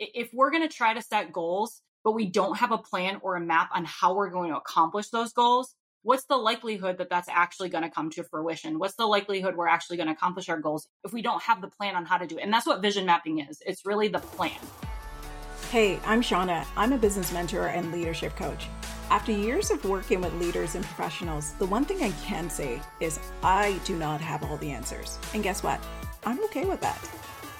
[0.00, 3.36] if we're going to try to set goals, but we don't have a plan or
[3.36, 7.28] a map on how we're going to accomplish those goals, what's the likelihood that that's
[7.28, 8.78] actually going to come to fruition?
[8.78, 11.68] What's the likelihood we're actually going to accomplish our goals if we don't have the
[11.68, 12.42] plan on how to do it?
[12.42, 13.62] And that's what vision mapping is.
[13.66, 14.58] It's really the plan.
[15.70, 16.66] Hey, I'm Shauna.
[16.76, 18.66] I'm a business mentor and leadership coach.
[19.10, 23.20] After years of working with leaders and professionals, the one thing I can say is
[23.42, 25.18] I do not have all the answers.
[25.34, 25.80] And guess what?
[26.24, 26.98] I'm okay with that.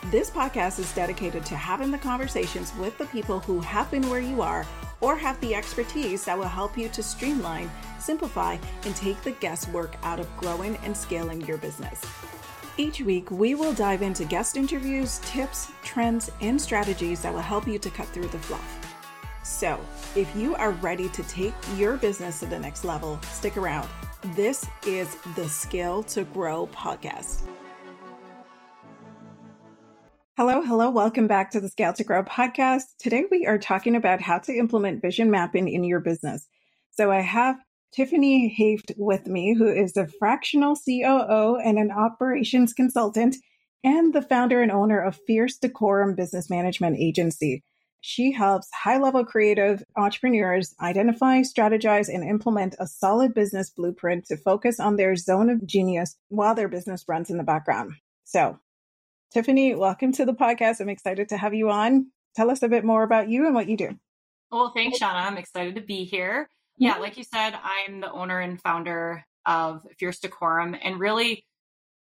[0.07, 4.21] This podcast is dedicated to having the conversations with the people who have been where
[4.21, 4.67] you are
[5.03, 9.95] or have the expertise that will help you to streamline, simplify, and take the guesswork
[10.03, 12.01] out of growing and scaling your business.
[12.79, 17.69] Each week, we will dive into guest interviews, tips, trends, and strategies that will help
[17.69, 18.97] you to cut through the fluff.
[19.45, 19.79] So,
[20.17, 23.89] if you are ready to take your business to the next level, stick around.
[24.35, 27.43] This is the Scale to Grow podcast.
[30.37, 30.89] Hello, hello.
[30.89, 32.85] Welcome back to the Scale to Grow podcast.
[32.99, 36.47] Today we are talking about how to implement vision mapping in your business.
[36.93, 37.57] So I have
[37.93, 43.37] Tiffany Hoeft with me, who is a fractional COO and an operations consultant
[43.83, 47.65] and the founder and owner of Fierce Decorum Business Management Agency.
[48.01, 54.37] She helps high level creative entrepreneurs identify, strategize, and implement a solid business blueprint to
[54.37, 57.95] focus on their zone of genius while their business runs in the background.
[58.25, 58.59] So
[59.33, 60.81] Tiffany, welcome to the podcast.
[60.81, 62.07] I'm excited to have you on.
[62.35, 63.91] Tell us a bit more about you and what you do.
[64.51, 65.25] Well, thanks, Shauna.
[65.25, 66.49] I'm excited to be here.
[66.51, 66.85] Mm-hmm.
[66.85, 70.75] Yeah, like you said, I'm the owner and founder of Fierce Decorum.
[70.83, 71.45] And really,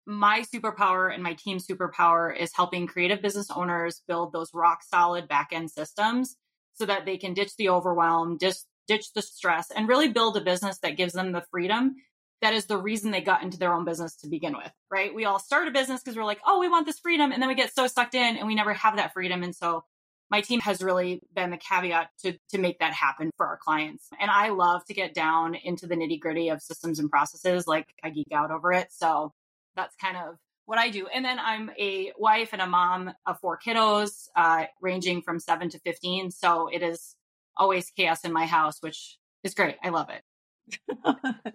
[0.07, 5.29] my superpower and my team's superpower is helping creative business owners build those rock solid
[5.29, 6.35] back end systems
[6.77, 10.41] so that they can ditch the overwhelm, just ditch the stress, and really build a
[10.41, 11.95] business that gives them the freedom
[12.41, 15.15] that is the reason they got into their own business to begin with, right?
[15.15, 17.33] We all start a business because we're like, oh, we want this freedom.
[17.33, 19.43] And then we get so sucked in and we never have that freedom.
[19.43, 19.85] And so
[20.31, 24.09] my team has really been the caveat to, to make that happen for our clients.
[24.21, 27.67] And I love to get down into the nitty gritty of systems and processes.
[27.67, 28.89] Like I geek out over it.
[28.93, 29.33] So
[29.75, 30.37] that's kind of
[30.67, 31.07] what I do.
[31.07, 35.71] And then I'm a wife and a mom of four kiddos, uh, ranging from seven
[35.71, 36.31] to 15.
[36.31, 37.17] So it is
[37.57, 39.77] always chaos in my house, which is great.
[39.83, 41.55] I love it.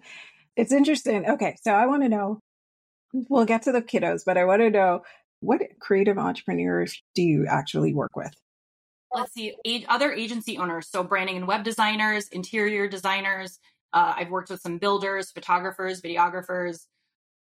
[0.56, 1.28] It's interesting.
[1.28, 2.40] Okay, so I want to know.
[3.12, 5.02] We'll get to the kiddos, but I want to know
[5.40, 8.32] what creative entrepreneurs do you actually work with?
[9.12, 9.54] Let's see,
[9.88, 13.60] other agency owners, so branding and web designers, interior designers.
[13.92, 16.86] Uh, I've worked with some builders, photographers, videographers.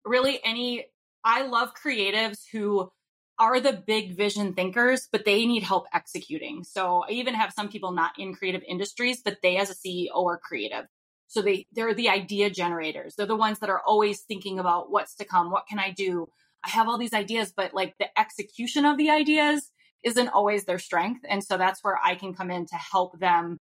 [0.04, 0.86] Really, any.
[1.24, 2.90] I love creatives who
[3.38, 6.64] are the big vision thinkers, but they need help executing.
[6.64, 10.26] So I even have some people not in creative industries, but they as a CEO
[10.26, 10.86] are creative.
[11.32, 13.16] So they they're the idea generators.
[13.16, 16.28] They're the ones that are always thinking about what's to come, what can I do?
[16.62, 19.72] I have all these ideas, but like the execution of the ideas
[20.04, 21.22] isn't always their strength.
[21.30, 23.60] And so that's where I can come in to help them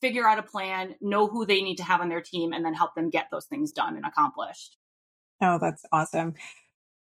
[0.00, 2.74] figure out a plan, know who they need to have on their team, and then
[2.74, 4.76] help them get those things done and accomplished.
[5.40, 6.34] Oh, that's awesome.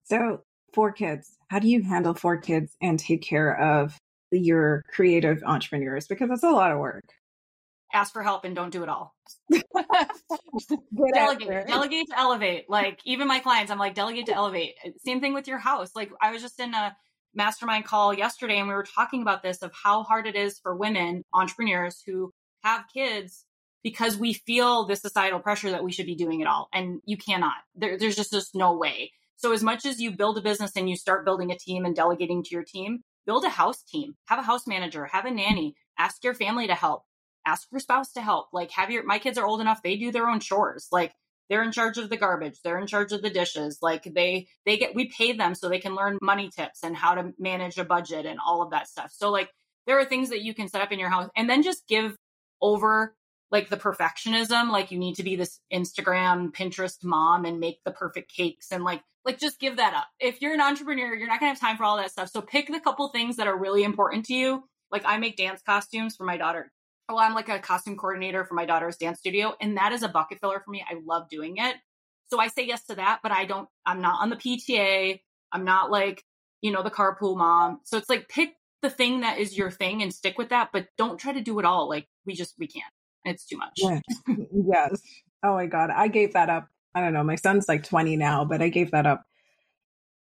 [0.04, 3.98] So, four kids, how do you handle four kids and take care of
[4.30, 6.06] your creative entrepreneurs?
[6.06, 7.04] Because it's a lot of work
[7.92, 9.14] ask for help and don't do it all.
[11.14, 12.68] delegate, delegate to elevate.
[12.68, 14.74] Like even my clients, I'm like, delegate to elevate.
[14.84, 15.90] Uh, same thing with your house.
[15.94, 16.96] Like I was just in a
[17.34, 20.74] mastermind call yesterday and we were talking about this of how hard it is for
[20.74, 23.44] women entrepreneurs who have kids
[23.82, 26.68] because we feel this societal pressure that we should be doing it all.
[26.72, 27.54] And you cannot.
[27.74, 29.12] There, there's just, just no way.
[29.36, 31.96] So as much as you build a business and you start building a team and
[31.96, 35.74] delegating to your team, build a house team, have a house manager, have a nanny,
[35.98, 37.04] ask your family to help
[37.50, 38.48] ask your spouse to help.
[38.52, 40.88] Like have your my kids are old enough, they do their own chores.
[40.92, 41.12] Like
[41.48, 43.78] they're in charge of the garbage, they're in charge of the dishes.
[43.82, 47.14] Like they they get we pay them so they can learn money tips and how
[47.14, 49.10] to manage a budget and all of that stuff.
[49.12, 49.50] So like
[49.86, 52.16] there are things that you can set up in your house and then just give
[52.62, 53.14] over
[53.50, 57.90] like the perfectionism like you need to be this instagram pinterest mom and make the
[57.90, 61.40] perfect cakes and like like just give that up if you're an entrepreneur you're not
[61.40, 63.58] going to have time for all that stuff so pick the couple things that are
[63.58, 64.62] really important to you
[64.92, 66.70] like i make dance costumes for my daughter
[67.14, 70.08] well, I'm like a costume coordinator for my daughter's dance studio, and that is a
[70.08, 70.84] bucket filler for me.
[70.88, 71.76] I love doing it.
[72.28, 75.20] So I say yes to that, but I don't, I'm not on the PTA.
[75.52, 76.22] I'm not like,
[76.62, 77.80] you know, the carpool mom.
[77.84, 80.86] So it's like pick the thing that is your thing and stick with that, but
[80.96, 81.88] don't try to do it all.
[81.88, 82.84] Like we just, we can't.
[83.24, 83.72] It's too much.
[83.76, 84.02] Yes.
[84.52, 85.02] yes.
[85.42, 85.90] Oh my God.
[85.90, 86.68] I gave that up.
[86.94, 87.24] I don't know.
[87.24, 89.24] My son's like 20 now, but I gave that up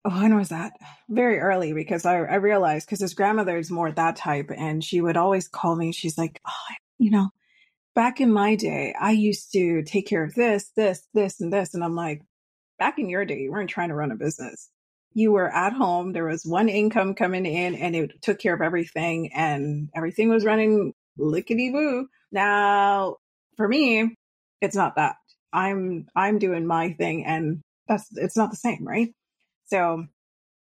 [0.05, 0.73] oh, when was that?
[1.09, 5.01] Very early because I, I realized because his grandmother is more that type and she
[5.01, 5.93] would always call me.
[5.93, 7.31] She's like, oh, you know,
[7.95, 11.75] back in my day, I used to take care of this, this, this, and this.
[11.75, 12.23] And I'm like,
[12.79, 14.71] back in your day, you weren't trying to run a business.
[15.15, 18.61] you were at home, there was one income coming in and it took care of
[18.63, 22.07] everything and everything was running lickety boo.
[22.31, 23.17] Now,
[23.57, 24.15] for me,
[24.61, 25.17] it's not that.
[25.53, 29.09] I'm I'm doing my thing and that's it's not the same, right?
[29.69, 30.07] So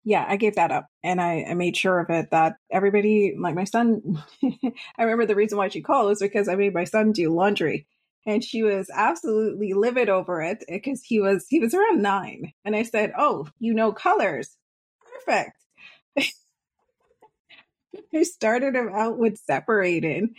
[0.04, 3.54] yeah, I gave that up and I, I made sure of it that everybody, like
[3.54, 7.12] my son, I remember the reason why she called was because I made my son
[7.12, 7.86] do laundry
[8.26, 12.52] and she was absolutely livid over it eh, because he was, he was around nine.
[12.64, 14.56] And I said, Oh, you know colors.
[15.26, 15.56] Perfect.
[18.14, 20.34] I started him out with separating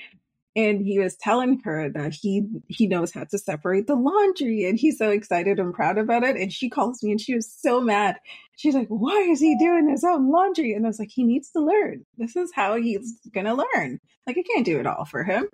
[0.56, 4.80] and he was telling her that he he knows how to separate the laundry and
[4.80, 7.82] he's so excited and proud about it and she calls me and she was so
[7.82, 8.18] mad
[8.56, 10.74] she's like why is he doing his own laundry?
[10.74, 12.06] And i was like he needs to learn.
[12.18, 14.00] This is how he's gonna learn.
[14.28, 15.48] Like i can't do it all for him.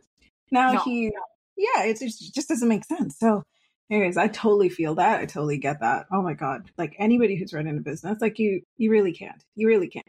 [0.51, 0.79] Now no.
[0.79, 1.11] he
[1.57, 3.17] yeah it just doesn't make sense.
[3.17, 3.43] So
[3.89, 5.19] anyways i totally feel that.
[5.19, 6.07] I totally get that.
[6.11, 6.69] Oh my god.
[6.77, 9.43] Like anybody who's running a business like you you really can't.
[9.55, 10.05] You really can't.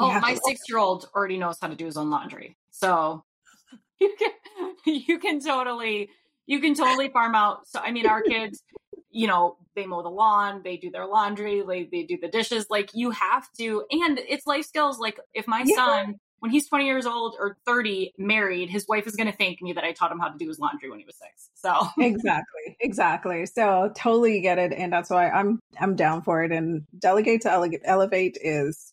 [0.00, 2.56] You oh my six year old already knows how to do his own laundry.
[2.70, 3.24] So
[4.00, 6.10] you can you can totally
[6.48, 7.68] you can totally farm out.
[7.68, 8.62] So I mean, our kids,
[9.10, 12.66] you know, they mow the lawn, they do their laundry, like they do the dishes.
[12.68, 14.98] Like you have to, and it's life skills.
[14.98, 15.74] Like if my yeah.
[15.76, 19.60] son, when he's 20 years old or 30, married, his wife is going to thank
[19.60, 21.50] me that I taught him how to do his laundry when he was six.
[21.54, 23.46] So exactly, exactly.
[23.46, 26.52] So totally get it, and that's why I'm I'm down for it.
[26.52, 28.92] And delegate to ele- elevate is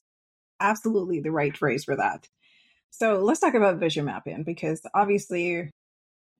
[0.59, 2.27] absolutely the right phrase for that.
[2.89, 5.69] So let's talk about vision mapping because obviously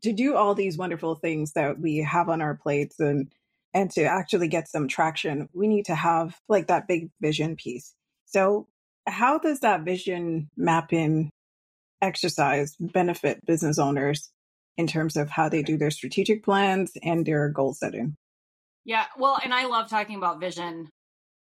[0.04, 3.32] to do all these wonderful things that we have on our plates and
[3.76, 7.94] and to actually get some traction, we need to have like that big vision piece.
[8.26, 8.68] So
[9.06, 11.30] how does that vision mapping
[12.02, 14.32] exercise benefit business owners
[14.78, 18.16] in terms of how they do their strategic plans and their goal setting?
[18.86, 20.90] Yeah, well, and I love talking about vision.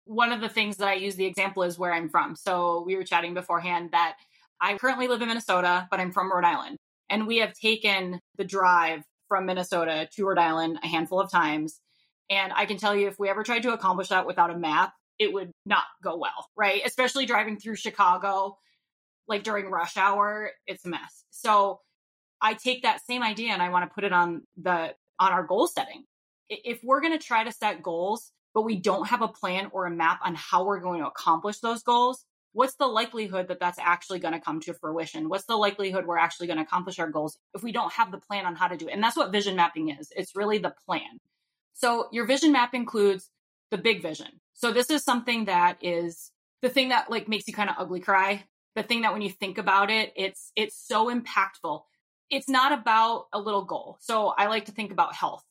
[0.06, 2.36] One of the things that I use the example is where I'm from.
[2.36, 4.18] So we were chatting beforehand that
[4.60, 6.78] I currently live in Minnesota, but I'm from Rhode Island.
[7.10, 11.80] And we have taken the drive from Minnesota to Rhode Island a handful of times.
[12.32, 14.94] And I can tell you, if we ever tried to accomplish that without a map,
[15.20, 16.82] it would not go well, right?
[16.86, 18.58] Especially driving through Chicago,
[19.28, 21.26] like during rush hour, it's a mess.
[21.30, 21.82] So
[22.42, 25.44] I take that same idea and I want to put it on the on our
[25.44, 26.06] goal setting.
[26.50, 29.86] If we're going to try to set goals, but we don't have a plan or
[29.86, 33.80] a map on how we're going to accomplish those goals, what's the likelihood that that's
[33.80, 35.30] actually going to come to fruition?
[35.30, 38.20] What's the likelihood we're actually going to accomplish our goals if we don't have the
[38.20, 38.94] plan on how to do it?
[38.94, 40.12] And that's what vision mapping is.
[40.16, 41.20] It's really the plan.
[41.74, 43.30] So your vision map includes
[43.72, 44.28] the big vision.
[44.54, 46.32] So this is something that is
[46.62, 48.44] the thing that like makes you kind of ugly cry.
[48.76, 51.82] The thing that when you think about it, it's it's so impactful.
[52.30, 53.98] It's not about a little goal.
[54.00, 55.44] So I like to think about health.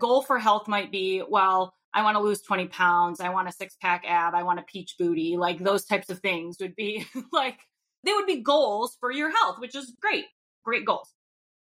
[0.00, 3.20] Goal for health might be, well, I want to lose 20 pounds.
[3.20, 4.34] I want a six pack ab.
[4.34, 5.36] I want a peach booty.
[5.36, 7.58] Like those types of things would be like,
[8.04, 10.26] they would be goals for your health, which is great,
[10.64, 11.12] great goals.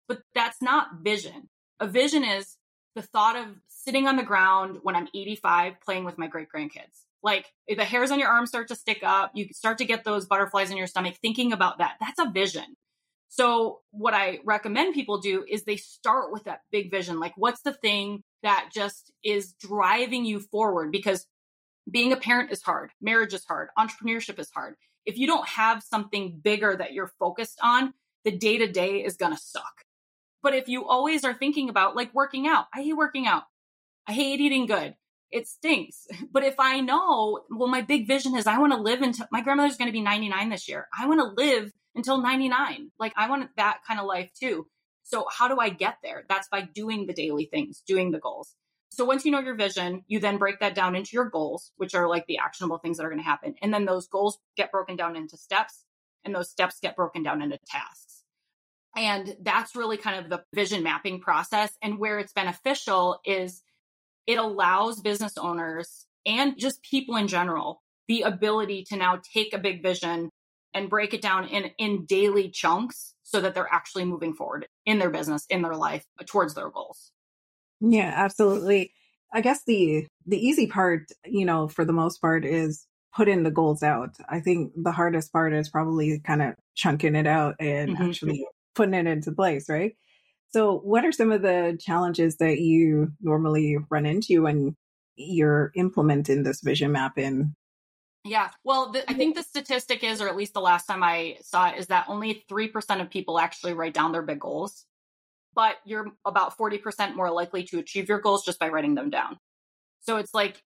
[0.09, 1.49] But that's not vision.
[1.81, 2.57] A vision is
[2.95, 7.05] the thought of sitting on the ground when I'm 85 playing with my great grandkids.
[7.23, 10.27] Like the hairs on your arms start to stick up, you start to get those
[10.27, 11.95] butterflies in your stomach, thinking about that.
[12.01, 12.77] That's a vision.
[13.29, 17.19] So, what I recommend people do is they start with that big vision.
[17.19, 20.93] Like, what's the thing that just is driving you forward?
[20.93, 21.27] Because
[21.91, 24.77] being a parent is hard, marriage is hard, entrepreneurship is hard.
[25.05, 27.93] If you don't have something bigger that you're focused on,
[28.25, 29.84] the day to day is going to suck.
[30.45, 33.45] But if you always are thinking about like working out, I hate working out,
[34.07, 34.95] I hate eating good.
[35.33, 36.07] It stinks.
[36.31, 39.41] But if I know, well, my big vision is I want to live until my
[39.41, 40.87] grandmother's going to be 99 this year.
[40.97, 42.91] I want to live until 99.
[42.99, 44.67] Like I want that kind of life too.
[45.03, 46.25] So how do I get there?
[46.29, 48.55] That's by doing the daily things, doing the goals.
[48.91, 51.95] So once you know your vision, you then break that down into your goals, which
[51.95, 53.55] are like the actionable things that are going to happen.
[53.63, 55.85] And then those goals get broken down into steps
[56.23, 58.04] and those steps get broken down into tasks.
[58.97, 61.73] And that's really kind of the vision mapping process.
[61.83, 63.63] And where it's beneficial is
[64.27, 69.59] it allows business owners and just people in general the ability to now take a
[69.59, 70.31] big vision
[70.73, 74.99] and break it down in in daily chunks so that they're actually moving forward in
[74.99, 77.13] their business in their life towards their goals
[77.81, 78.93] yeah absolutely
[79.33, 83.51] i guess the the easy part you know for the most part is putting the
[83.51, 87.91] goals out i think the hardest part is probably kind of chunking it out and
[87.91, 88.05] mm-hmm.
[88.05, 89.97] actually putting it into place right
[90.51, 94.77] so what are some of the challenges that you normally run into when
[95.17, 97.55] you're implementing this vision mapping
[98.25, 98.51] yeah.
[98.65, 99.19] Well, the, I mm-hmm.
[99.19, 102.07] think the statistic is, or at least the last time I saw it, is that
[102.09, 104.87] only 3% of people actually write down their big goals.
[105.55, 109.39] But you're about 40% more likely to achieve your goals just by writing them down.
[110.01, 110.63] So it's like,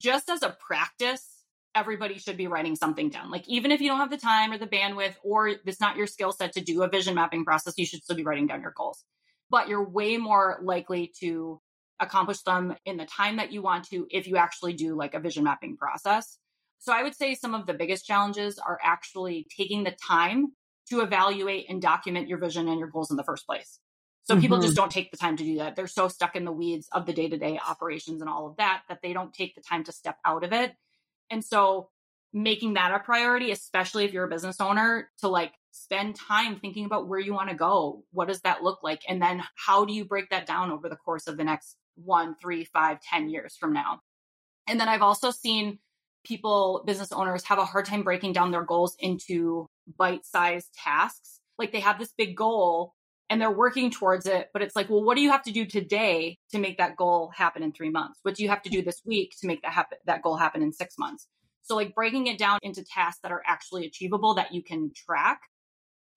[0.00, 1.26] just as a practice,
[1.74, 3.30] everybody should be writing something down.
[3.30, 6.06] Like even if you don't have the time or the bandwidth or it's not your
[6.06, 8.74] skill set to do a vision mapping process, you should still be writing down your
[8.76, 9.04] goals.
[9.50, 11.60] But you're way more likely to
[12.00, 15.20] accomplish them in the time that you want to if you actually do like a
[15.20, 16.38] vision mapping process.
[16.78, 20.48] So I would say some of the biggest challenges are actually taking the time
[20.90, 23.78] to evaluate and document your vision and your goals in the first place.
[24.24, 24.40] So mm-hmm.
[24.40, 25.76] people just don't take the time to do that.
[25.76, 28.56] They're so stuck in the weeds of the day to day operations and all of
[28.56, 30.72] that that they don't take the time to step out of it.
[31.32, 31.88] And so
[32.32, 36.84] making that a priority, especially if you're a business owner, to like spend time thinking
[36.84, 38.04] about where you want to go.
[38.12, 39.00] What does that look like?
[39.08, 42.36] And then how do you break that down over the course of the next one,
[42.40, 44.00] three, five, ten years from now?
[44.68, 45.78] And then I've also seen
[46.24, 49.66] people, business owners, have a hard time breaking down their goals into
[49.98, 51.40] bite sized tasks.
[51.58, 52.94] Like they have this big goal
[53.32, 54.50] and they're working towards it.
[54.52, 57.32] But it's like, well, what do you have to do today to make that goal
[57.34, 58.18] happen in three months?
[58.24, 60.60] What do you have to do this week to make that happen, that goal happen
[60.60, 61.26] in six months?
[61.62, 65.40] So like breaking it down into tasks that are actually achievable that you can track.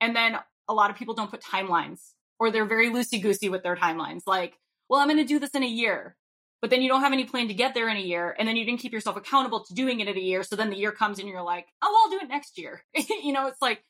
[0.02, 2.02] And then a lot of people don't put timelines
[2.38, 4.24] or they're very loosey goosey with their timelines.
[4.28, 4.56] Like,
[4.90, 6.18] well, I'm going to do this in a year,
[6.60, 8.36] but then you don't have any plan to get there in a year.
[8.38, 10.44] And then you didn't keep yourself accountable to doing it in a year.
[10.44, 12.84] So then the year comes and you're like, oh, I'll do it next year.
[12.94, 13.82] you know, it's like,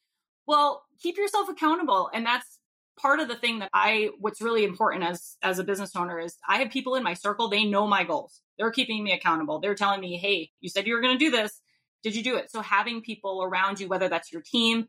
[0.48, 2.12] well, keep yourself accountable.
[2.14, 2.55] And that's
[3.00, 6.38] part of the thing that I what's really important as as a business owner is
[6.48, 8.42] I have people in my circle, they know my goals.
[8.58, 9.60] They're keeping me accountable.
[9.60, 11.62] They're telling me, "Hey, you said you were going to do this.
[12.04, 14.88] Did you do it?" So having people around you whether that's your team,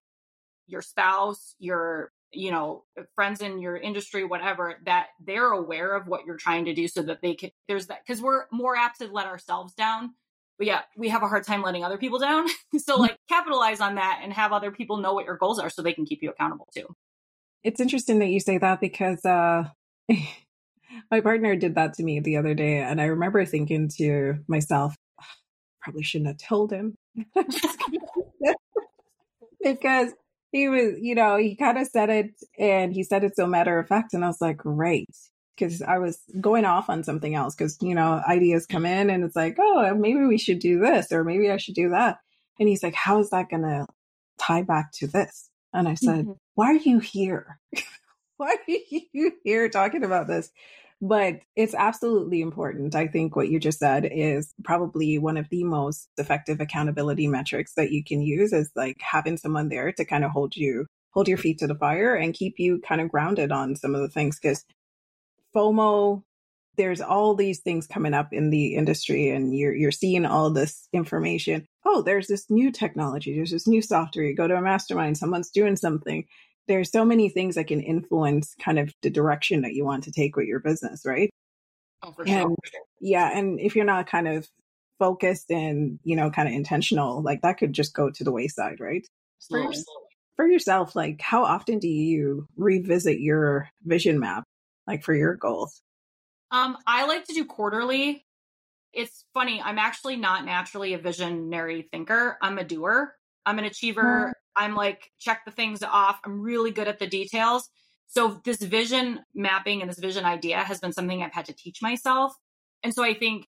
[0.66, 2.84] your spouse, your you know,
[3.14, 7.02] friends in your industry, whatever, that they're aware of what you're trying to do so
[7.02, 10.14] that they can, there's that, because we're more apt to let ourselves down.
[10.58, 12.46] But yeah, we have a hard time letting other people down.
[12.78, 15.82] so, like, capitalize on that and have other people know what your goals are so
[15.82, 16.86] they can keep you accountable too.
[17.66, 19.64] It's interesting that you say that because uh,
[21.10, 22.78] my partner did that to me the other day.
[22.78, 24.94] And I remember thinking to myself,
[25.82, 26.94] probably shouldn't have told him.
[29.64, 30.12] because
[30.52, 33.80] he was, you know, he kind of said it and he said it so matter
[33.80, 34.14] of fact.
[34.14, 35.10] And I was like, right.
[35.56, 39.24] Because I was going off on something else because, you know, ideas come in and
[39.24, 42.18] it's like, oh, maybe we should do this or maybe I should do that.
[42.60, 43.86] And he's like, how is that going to
[44.38, 45.50] tie back to this?
[45.76, 46.32] And I said, mm-hmm.
[46.54, 47.60] Why are you here?
[48.38, 48.72] Why are
[49.12, 50.50] you here talking about this?
[51.02, 52.94] But it's absolutely important.
[52.94, 57.74] I think what you just said is probably one of the most effective accountability metrics
[57.74, 61.28] that you can use is like having someone there to kind of hold you, hold
[61.28, 64.08] your feet to the fire and keep you kind of grounded on some of the
[64.08, 64.38] things.
[64.38, 64.64] Cause
[65.54, 66.22] FOMO,
[66.78, 70.88] there's all these things coming up in the industry and you're you're seeing all this
[70.94, 71.66] information.
[71.88, 74.24] Oh, there's this new technology, there's this new software.
[74.24, 76.24] You go to a mastermind, someone's doing something.
[76.66, 80.10] There's so many things that can influence kind of the direction that you want to
[80.10, 81.30] take with your business, right?
[82.02, 82.56] Oh, for sure.
[83.00, 84.48] Yeah, and if you're not kind of
[84.98, 88.80] focused and, you know, kind of intentional, like that could just go to the wayside,
[88.80, 89.06] right?
[89.48, 90.02] For, yourself,
[90.34, 94.42] for yourself, like how often do you revisit your vision map,
[94.88, 95.80] like for your goals?
[96.50, 98.25] Um, I like to do quarterly.
[98.92, 99.60] It's funny.
[99.62, 102.38] I'm actually not naturally a visionary thinker.
[102.40, 103.14] I'm a doer.
[103.44, 104.02] I'm an achiever.
[104.02, 104.64] Mm-hmm.
[104.64, 106.18] I'm like, check the things off.
[106.24, 107.68] I'm really good at the details.
[108.06, 111.82] So this vision mapping and this vision idea has been something I've had to teach
[111.82, 112.32] myself.
[112.82, 113.46] And so I think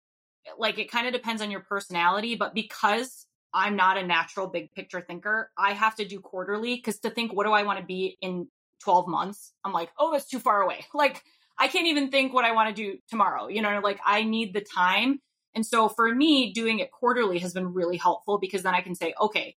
[0.58, 4.72] like it kind of depends on your personality, but because I'm not a natural big
[4.72, 7.84] picture thinker, I have to do quarterly because to think, what do I want to
[7.84, 8.48] be in
[8.82, 9.52] 12 months?
[9.64, 10.84] I'm like, oh, that's too far away.
[10.94, 11.22] Like
[11.60, 13.48] I can't even think what I want to do tomorrow.
[13.48, 15.20] You know, like I need the time.
[15.58, 18.94] And so for me, doing it quarterly has been really helpful because then I can
[18.94, 19.56] say, okay,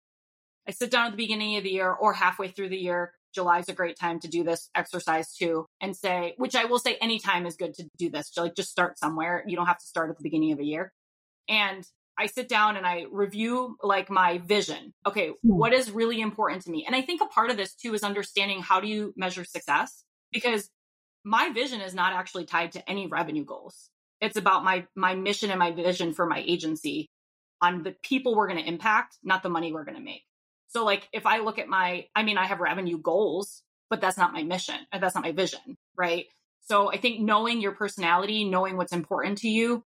[0.66, 3.12] I sit down at the beginning of the year or halfway through the year.
[3.34, 6.78] July is a great time to do this exercise too, and say, which I will
[6.78, 8.32] say anytime is good to do this.
[8.34, 9.44] Like just start somewhere.
[9.46, 10.90] You don't have to start at the beginning of a year.
[11.50, 11.86] And
[12.18, 14.94] I sit down and I review like my vision.
[15.06, 15.34] Okay, hmm.
[15.42, 16.86] what is really important to me?
[16.86, 20.02] And I think a part of this too is understanding how do you measure success?
[20.32, 20.70] Because
[21.24, 23.90] my vision is not actually tied to any revenue goals.
[24.20, 27.10] It's about my my mission and my vision for my agency
[27.62, 30.22] on the people we're going to impact, not the money we're going to make.
[30.68, 34.18] So like if I look at my I mean I have revenue goals, but that's
[34.18, 34.76] not my mission.
[34.92, 36.26] Uh, that's not my vision, right?
[36.62, 39.84] So I think knowing your personality, knowing what's important to you,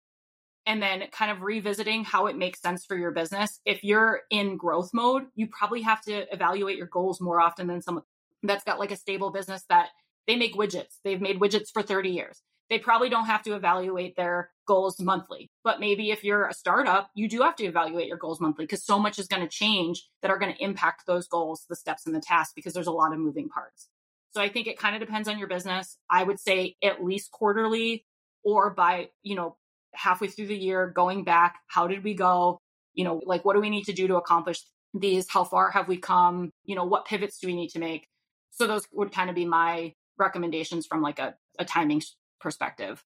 [0.65, 3.59] and then kind of revisiting how it makes sense for your business.
[3.65, 7.81] If you're in growth mode, you probably have to evaluate your goals more often than
[7.81, 8.03] someone
[8.43, 9.89] that's got like a stable business that
[10.27, 10.97] they make widgets.
[11.03, 12.41] They've made widgets for 30 years.
[12.69, 15.51] They probably don't have to evaluate their goals monthly.
[15.63, 18.85] But maybe if you're a startup, you do have to evaluate your goals monthly because
[18.85, 22.05] so much is going to change that are going to impact those goals, the steps
[22.05, 23.89] and the tasks because there's a lot of moving parts.
[24.31, 25.97] So I think it kind of depends on your business.
[26.09, 28.05] I would say at least quarterly
[28.43, 29.57] or by, you know,
[29.93, 32.59] halfway through the year going back, how did we go?
[32.93, 34.61] you know, like what do we need to do to accomplish
[34.93, 35.27] these?
[35.29, 36.51] How far have we come?
[36.65, 38.07] You know, what pivots do we need to make?
[38.51, 42.01] So those would kind of be my recommendations from like a, a timing
[42.43, 43.03] perspective.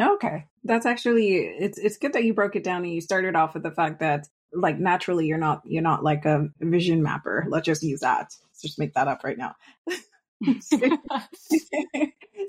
[0.00, 0.46] Okay.
[0.64, 3.62] That's actually it's it's good that you broke it down and you started off with
[3.62, 7.46] the fact that like naturally you're not you're not like a vision mapper.
[7.48, 8.34] Let's just use that.
[8.42, 9.54] Let's just make that up right now.
[10.62, 10.78] so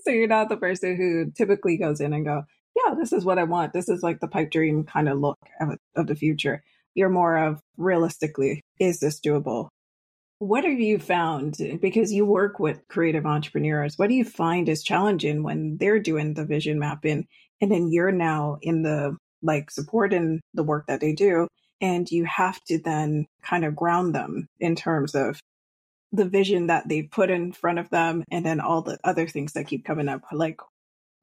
[0.08, 2.44] you're not the person who typically goes in and go,
[2.76, 3.74] yeah, this is what I want.
[3.74, 6.64] This is like the pipe dream kind of look of, of the future.
[6.96, 9.70] You're more of realistically, is this doable?
[10.46, 11.58] What have you found?
[11.82, 16.36] Because you work with creative entrepreneurs, what do you find is challenging when they're doing
[16.36, 17.26] the vision mapping
[17.62, 21.48] and then you're now in the like supporting the work that they do
[21.82, 25.40] and you have to then kind of ground them in terms of
[26.12, 29.54] the vision that they put in front of them and then all the other things
[29.54, 30.60] that keep coming up like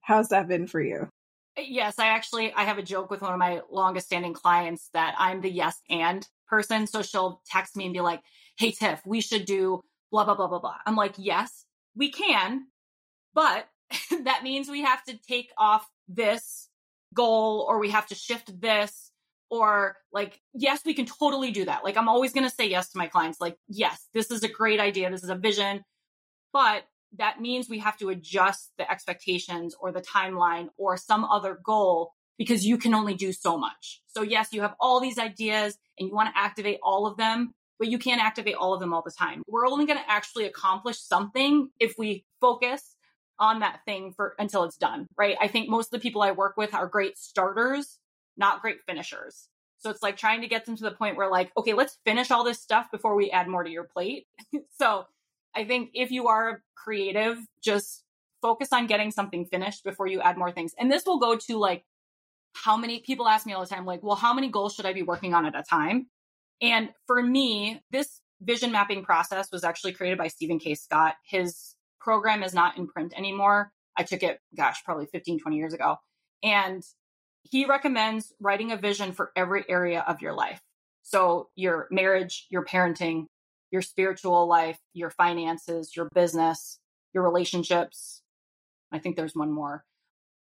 [0.00, 1.09] how's that been for you
[1.57, 5.14] yes i actually i have a joke with one of my longest standing clients that
[5.19, 8.21] i'm the yes and person so she'll text me and be like
[8.62, 9.81] hey tiff we should do
[10.12, 10.76] blah blah blah blah blah.
[10.87, 11.64] I'm like yes
[11.97, 12.66] we can
[13.35, 13.66] but
[14.23, 16.69] that means we have to take off this
[17.12, 19.11] goal or we have to shift this
[19.50, 21.83] or like yes we can totally do that.
[21.83, 24.49] Like i'm always going to say yes to my clients like yes this is a
[24.49, 25.83] great idea this is a vision
[26.52, 26.85] but
[27.19, 32.12] that means we have to adjust the expectations or the timeline or some other goal
[32.38, 34.02] because you can only do so much.
[34.07, 37.54] So yes you have all these ideas and you want to activate all of them
[37.83, 40.47] but you can't activate all of them all the time we're only going to actually
[40.47, 42.95] accomplish something if we focus
[43.39, 46.31] on that thing for until it's done right i think most of the people i
[46.31, 47.99] work with are great starters
[48.37, 49.49] not great finishers.
[49.79, 52.31] So it's like trying to get them to the point where like, okay, let's finish
[52.31, 54.27] all this stuff before we add more to your plate.
[54.79, 55.07] so
[55.55, 58.05] I think if you are creative, just
[58.41, 60.73] focus on getting something finished before you add more things.
[60.79, 61.85] And this will go to like
[62.55, 64.93] how many people ask me all the time, like, well, how many goals should I
[64.93, 66.07] be working on at a time?
[66.62, 70.75] And for me, this vision mapping process was actually created by Steven K.
[70.76, 71.16] Scott.
[71.28, 73.73] His program is not in print anymore.
[73.97, 75.97] I took it, gosh, probably 15, 20 years ago.
[76.43, 76.82] And
[77.43, 80.60] he recommends writing a vision for every area of your life.
[81.02, 83.26] So, your marriage, your parenting,
[83.73, 86.78] your spiritual life, your finances, your business,
[87.13, 88.23] your relationships.
[88.93, 89.84] I think there's one more.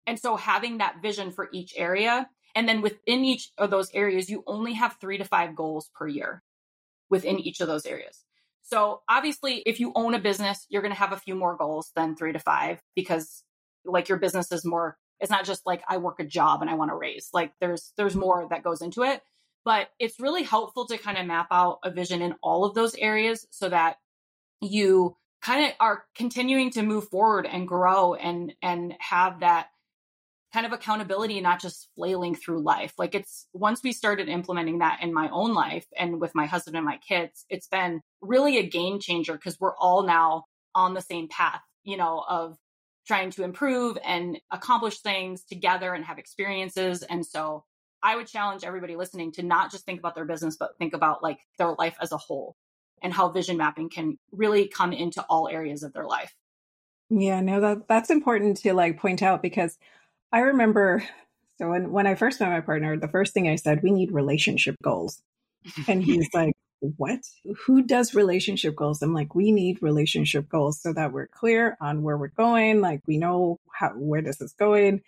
[0.07, 4.29] And so, having that vision for each area, and then within each of those areas,
[4.29, 6.43] you only have three to five goals per year
[7.09, 8.25] within each of those areas.
[8.63, 11.93] So, obviously, if you own a business, you're going to have a few more goals
[11.95, 13.45] than three to five because,
[13.85, 16.75] like, your business is more it's not just like I work a job and I
[16.75, 17.31] want to raise.
[17.33, 19.23] Like there's there's more that goes into it.
[19.65, 22.95] But it's really helpful to kind of map out a vision in all of those
[22.95, 23.97] areas so that
[24.61, 29.69] you kind of are continuing to move forward and grow and and have that
[30.53, 34.99] kind of accountability not just flailing through life like it's once we started implementing that
[35.03, 38.67] in my own life and with my husband and my kids it's been really a
[38.67, 42.57] game changer because we're all now on the same path you know of
[43.07, 47.03] trying to improve and accomplish things together and have experiences.
[47.03, 47.65] And so
[48.03, 51.23] I would challenge everybody listening to not just think about their business, but think about
[51.23, 52.57] like their life as a whole
[53.03, 56.35] and how vision mapping can really come into all areas of their life.
[57.09, 59.79] Yeah, no, that that's important to like point out because
[60.33, 61.03] I remember
[61.59, 64.13] so when when I first met my partner, the first thing I said, we need
[64.13, 65.23] relationship goals.
[65.89, 67.21] And he's like, what?
[67.65, 69.03] Who does relationship goals?
[69.03, 72.81] I'm like, we need relationship goals so that we're clear on where we're going.
[72.81, 75.01] Like we know how, where this is going.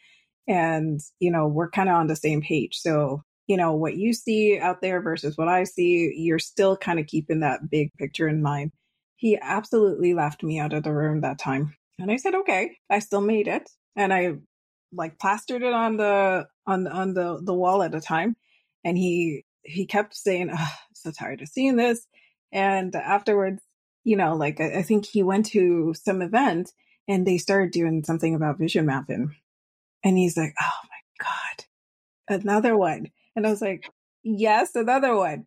[0.46, 2.78] And, you know, we're kind of on the same page.
[2.78, 6.98] So, you know, what you see out there versus what I see, you're still kind
[6.98, 8.72] of keeping that big picture in mind.
[9.16, 11.76] He absolutely laughed me out of the room that time.
[11.98, 13.68] And I said, okay, I still made it.
[13.94, 14.36] And I
[14.92, 18.36] like plastered it on the, on, on the, the wall at a time.
[18.84, 22.06] And he he kept saying, oh, so tired of seeing this.
[22.52, 23.62] And afterwards,
[24.04, 26.72] you know, like I, I think he went to some event
[27.06, 29.34] and they started doing something about vision mapping.
[30.04, 31.26] And he's like, oh my
[32.28, 33.08] God, another one.
[33.36, 33.90] And I was like,
[34.22, 35.46] yes, another one.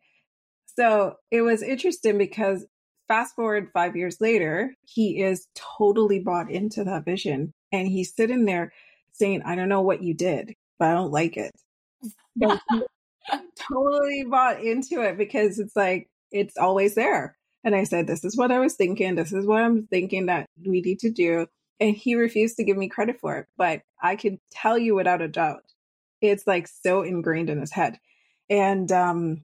[0.78, 2.66] So it was interesting because
[3.08, 7.54] fast forward five years later, he is totally bought into that vision.
[7.72, 8.72] And he's sitting there
[9.14, 11.52] saying, I don't know what you did, but I don't like it.
[12.36, 12.62] But
[13.72, 17.38] totally bought into it because it's like, it's always there.
[17.64, 19.16] And I said, This is what I was thinking.
[19.16, 21.48] This is what I'm thinking that we need to do.
[21.80, 23.48] And he refused to give me credit for it.
[23.58, 25.64] But I can tell you without a doubt,
[26.22, 28.00] it's like so ingrained in his head.
[28.50, 29.44] And um,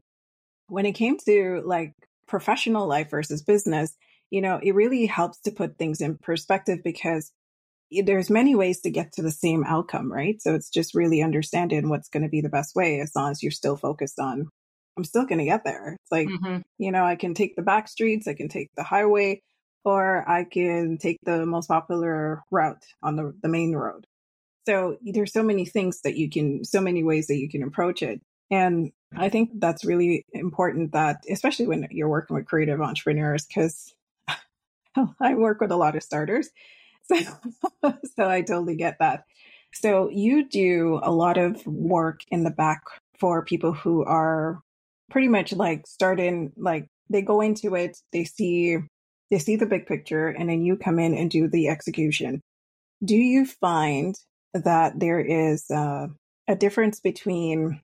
[0.67, 1.93] when it came to like
[2.27, 3.95] professional life versus business,
[4.29, 7.31] you know, it really helps to put things in perspective because
[7.91, 10.41] there's many ways to get to the same outcome, right?
[10.41, 13.41] So it's just really understanding what's going to be the best way as long as
[13.41, 14.49] you're still focused on
[14.97, 15.95] I'm still going to get there.
[16.01, 16.61] It's like, mm-hmm.
[16.79, 19.43] you know, I can take the back streets, I can take the highway,
[19.85, 24.07] or I can take the most popular route on the, the main road.
[24.65, 28.01] So there's so many things that you can, so many ways that you can approach
[28.01, 28.21] it.
[28.49, 33.93] And I think that's really important that, especially when you're working with creative entrepreneurs, because
[35.21, 36.49] I work with a lot of starters.
[37.83, 39.23] So, so I totally get that.
[39.73, 42.81] So you do a lot of work in the back
[43.19, 44.61] for people who are
[45.09, 48.77] pretty much like starting, like they go into it, they see,
[49.31, 52.41] they see the big picture and then you come in and do the execution.
[53.03, 54.15] Do you find
[54.53, 56.07] that there is uh,
[56.47, 57.81] a difference between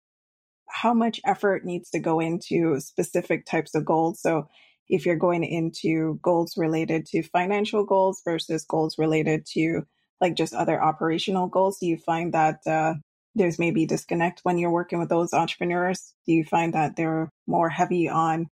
[0.69, 4.19] how much effort needs to go into specific types of goals.
[4.21, 4.47] So
[4.89, 9.83] if you're going into goals related to financial goals versus goals related to
[10.21, 12.93] like just other operational goals, do you find that uh,
[13.35, 16.13] there's maybe disconnect when you're working with those entrepreneurs?
[16.25, 18.47] Do you find that they're more heavy on,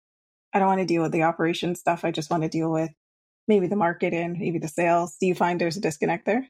[0.53, 2.05] I don't want to deal with the operation stuff.
[2.05, 2.91] I just want to deal with
[3.47, 5.15] maybe the marketing, maybe the sales.
[5.19, 6.47] Do you find there's a disconnect there?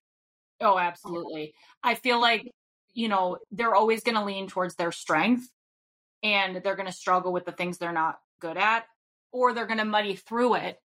[0.59, 1.53] Oh, absolutely.
[1.83, 2.51] I feel like,
[2.93, 5.47] you know, they're always going to lean towards their strength
[6.23, 8.85] and they're going to struggle with the things they're not good at,
[9.31, 10.77] or they're going to muddy through it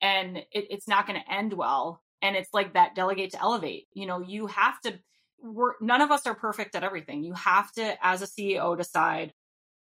[0.00, 2.02] and it, it's not going to end well.
[2.22, 3.86] And it's like that delegate to elevate.
[3.92, 4.98] You know, you have to,
[5.40, 7.22] we're, none of us are perfect at everything.
[7.22, 9.32] You have to, as a CEO, decide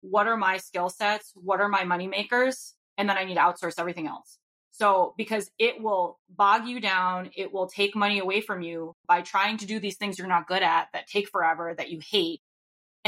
[0.00, 1.32] what are my skill sets?
[1.34, 2.74] What are my money makers?
[2.96, 4.38] And then I need to outsource everything else.
[4.70, 9.22] So, because it will bog you down, it will take money away from you by
[9.22, 12.40] trying to do these things you're not good at that take forever, that you hate,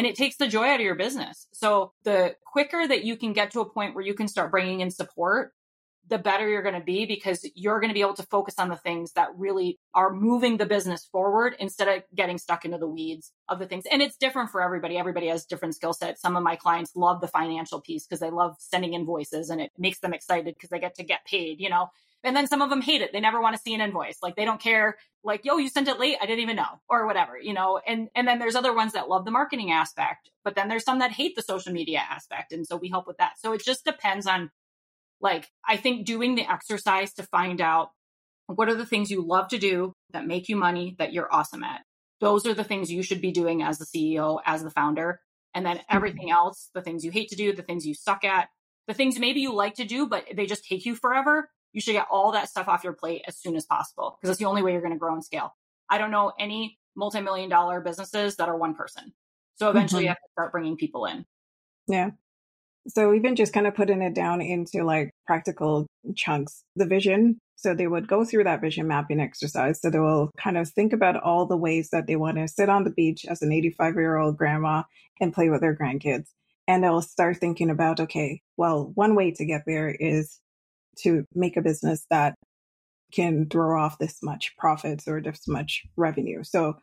[0.00, 1.46] and it takes the joy out of your business.
[1.52, 4.80] So the quicker that you can get to a point where you can start bringing
[4.80, 5.52] in support,
[6.08, 8.70] the better you're going to be because you're going to be able to focus on
[8.70, 12.88] the things that really are moving the business forward instead of getting stuck into the
[12.88, 13.84] weeds of the things.
[13.92, 14.96] And it's different for everybody.
[14.96, 16.22] Everybody has different skill sets.
[16.22, 19.70] Some of my clients love the financial piece because they love sending invoices and it
[19.76, 21.88] makes them excited because they get to get paid, you know.
[22.22, 23.12] And then some of them hate it.
[23.12, 24.18] They never want to see an invoice.
[24.22, 24.98] Like they don't care.
[25.24, 26.16] Like, yo, you sent it late.
[26.20, 29.08] I didn't even know or whatever, you know, and, and then there's other ones that
[29.08, 32.52] love the marketing aspect, but then there's some that hate the social media aspect.
[32.52, 33.38] And so we help with that.
[33.38, 34.50] So it just depends on
[35.20, 37.90] like, I think doing the exercise to find out
[38.46, 41.62] what are the things you love to do that make you money that you're awesome
[41.62, 41.82] at.
[42.20, 45.20] Those are the things you should be doing as the CEO, as the founder.
[45.54, 45.96] And then mm-hmm.
[45.96, 48.48] everything else, the things you hate to do, the things you suck at,
[48.86, 51.92] the things maybe you like to do, but they just take you forever you should
[51.92, 54.62] get all that stuff off your plate as soon as possible because that's the only
[54.62, 55.54] way you're going to grow and scale.
[55.88, 59.12] I don't know any multi-million dollar businesses that are one person.
[59.56, 60.04] So eventually mm-hmm.
[60.04, 61.24] you have to start bringing people in.
[61.86, 62.10] Yeah.
[62.88, 67.38] So even just kind of putting it down into like practical chunks, the vision.
[67.56, 69.80] So they would go through that vision mapping exercise.
[69.82, 72.70] So they will kind of think about all the ways that they want to sit
[72.70, 74.84] on the beach as an 85 year old grandma
[75.20, 76.28] and play with their grandkids.
[76.66, 80.40] And they'll start thinking about, okay, well, one way to get there is
[81.02, 82.34] to make a business that
[83.12, 86.44] can throw off this much profits or this much revenue.
[86.44, 86.76] So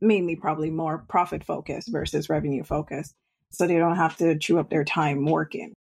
[0.00, 3.14] mainly probably more profit focused versus revenue focused.
[3.50, 5.74] So they don't have to chew up their time working.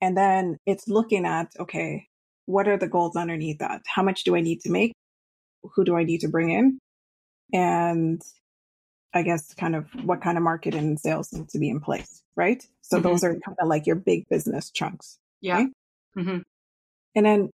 [0.00, 2.06] And then it's looking at, okay,
[2.46, 3.82] what are the goals underneath that?
[3.86, 4.92] How much do I need to make?
[5.74, 6.78] Who do I need to bring in?
[7.52, 8.22] And
[9.14, 12.22] I guess kind of what kind of market and sales need to be in place,
[12.36, 12.66] right?
[12.82, 13.08] So mm-hmm.
[13.08, 15.18] those are kind of like your big business chunks.
[15.40, 15.54] Yeah.
[15.54, 15.68] Right?
[16.18, 16.38] Mm-hmm.
[17.14, 17.50] And then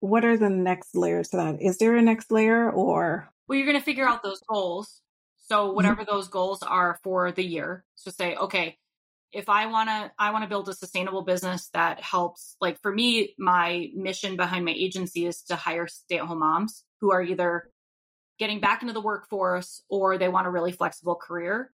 [0.00, 1.62] what are the next layers to that?
[1.62, 3.28] Is there a next layer or?
[3.48, 5.00] Well, you're going to figure out those goals.
[5.48, 5.76] So mm-hmm.
[5.76, 7.84] whatever those goals are for the year.
[7.94, 8.78] So say, okay,
[9.32, 12.92] if I want to, I want to build a sustainable business that helps, like for
[12.92, 17.22] me, my mission behind my agency is to hire stay at home moms who are
[17.22, 17.70] either
[18.38, 21.72] getting back into the workforce or they want a really flexible career.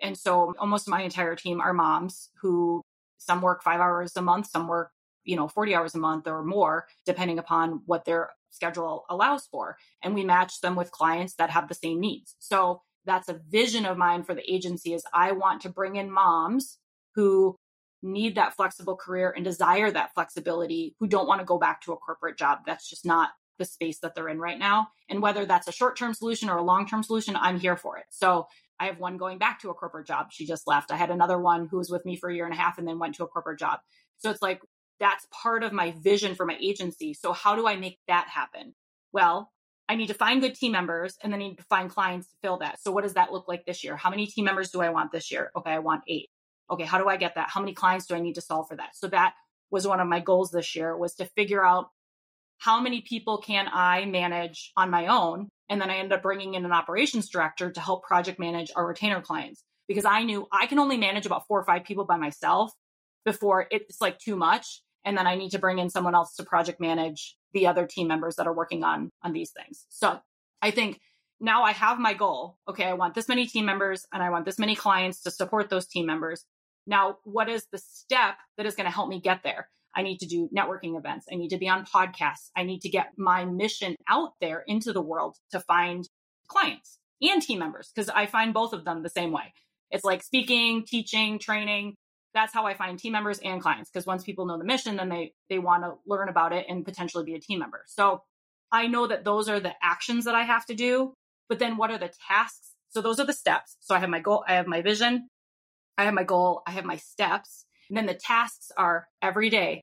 [0.00, 2.82] And so almost my entire team are moms who
[3.18, 4.90] some work five hours a month, some work
[5.24, 9.76] you know 40 hours a month or more depending upon what their schedule allows for
[10.02, 13.84] and we match them with clients that have the same needs so that's a vision
[13.84, 16.78] of mine for the agency is i want to bring in moms
[17.14, 17.56] who
[18.02, 21.92] need that flexible career and desire that flexibility who don't want to go back to
[21.92, 25.46] a corporate job that's just not the space that they're in right now and whether
[25.46, 28.46] that's a short-term solution or a long-term solution i'm here for it so
[28.82, 30.32] I have one going back to a corporate job.
[30.32, 30.90] She just left.
[30.90, 32.88] I had another one who was with me for a year and a half and
[32.88, 33.78] then went to a corporate job.
[34.18, 34.60] So it's like
[35.02, 37.12] that's part of my vision for my agency.
[37.12, 38.72] So how do I make that happen?
[39.12, 39.50] Well,
[39.88, 42.36] I need to find good team members and then I need to find clients to
[42.40, 42.80] fill that.
[42.80, 43.96] So what does that look like this year?
[43.96, 45.50] How many team members do I want this year?
[45.56, 46.30] Okay, I want eight.
[46.70, 47.50] Okay, how do I get that?
[47.50, 48.94] How many clients do I need to solve for that?
[48.94, 49.34] So that
[49.72, 51.88] was one of my goals this year was to figure out
[52.58, 55.48] how many people can I manage on my own?
[55.68, 58.86] And then I ended up bringing in an operations director to help project manage our
[58.86, 62.18] retainer clients because I knew I can only manage about four or five people by
[62.18, 62.70] myself
[63.24, 64.80] before it's like too much.
[65.04, 68.08] And then I need to bring in someone else to project manage the other team
[68.08, 69.86] members that are working on on these things.
[69.88, 70.20] So
[70.60, 71.00] I think
[71.40, 72.56] now I have my goal.
[72.68, 75.70] Okay, I want this many team members and I want this many clients to support
[75.70, 76.44] those team members.
[76.86, 79.68] Now, what is the step that is going to help me get there?
[79.94, 81.26] I need to do networking events.
[81.30, 82.50] I need to be on podcasts.
[82.56, 86.08] I need to get my mission out there into the world to find
[86.48, 89.52] clients and team members because I find both of them the same way.
[89.90, 91.96] It's like speaking, teaching, training.
[92.34, 95.08] That's how I find team members and clients because once people know the mission, then
[95.08, 97.82] they they want to learn about it and potentially be a team member.
[97.86, 98.22] So
[98.70, 101.14] I know that those are the actions that I have to do,
[101.48, 102.72] but then what are the tasks?
[102.88, 103.76] So those are the steps.
[103.80, 105.28] So I have my goal, I have my vision,
[105.98, 107.66] I have my goal, I have my steps.
[107.88, 109.82] And then the tasks are every day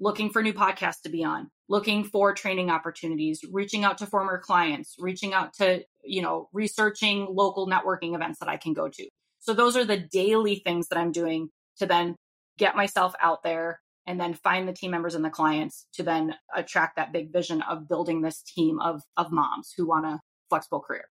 [0.00, 4.38] looking for new podcasts to be on, looking for training opportunities, reaching out to former
[4.38, 9.08] clients, reaching out to, you know, researching local networking events that I can go to.
[9.38, 12.16] So those are the daily things that I'm doing to then
[12.58, 16.34] get myself out there and then find the team members and the clients to then
[16.54, 20.80] attract that big vision of building this team of of moms who want a flexible
[20.80, 21.08] career.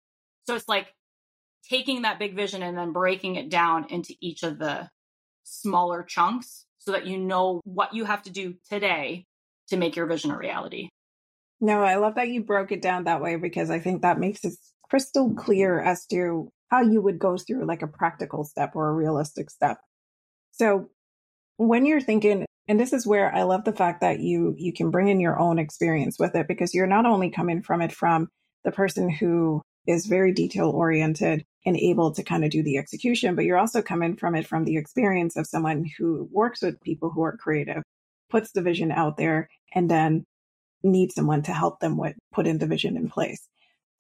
[0.47, 0.95] So it's like
[1.69, 4.89] taking that big vision and then breaking it down into each of the
[5.43, 9.27] smaller chunks so that you know what you have to do today
[9.69, 10.89] to make your vision a reality.
[11.61, 14.45] No, I love that you broke it down that way because I think that makes
[14.45, 14.55] it
[14.89, 18.93] crystal clear as to how you would go through like a practical step or a
[18.93, 19.79] realistic step.
[20.57, 20.89] So
[21.57, 24.91] when you're thinking and this is where I love the fact that you you can
[24.91, 28.29] bring in your own experience with it because you're not only coming from it from
[28.65, 33.37] the person who is very detail oriented and able to kind of do the execution,
[33.37, 37.11] but you're also coming from it from the experience of someone who works with people
[37.11, 37.83] who are creative,
[38.31, 40.25] puts the vision out there, and then
[40.83, 43.47] needs someone to help them with putting the vision in place.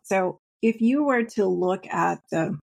[0.02, 2.58] So if you were to look at the